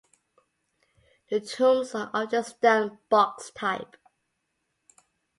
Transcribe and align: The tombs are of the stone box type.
The 1.29 1.39
tombs 1.41 1.93
are 1.93 2.09
of 2.11 2.31
the 2.31 2.41
stone 2.41 2.97
box 3.09 3.51
type. 3.51 3.97